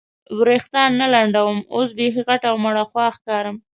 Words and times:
وریښتان 0.37 0.89
نه 1.01 1.07
لنډوم، 1.13 1.57
اوس 1.75 1.89
بیخي 1.97 2.21
غټه 2.27 2.47
او 2.51 2.57
مړوښه 2.63 3.05
ښکارم. 3.15 3.55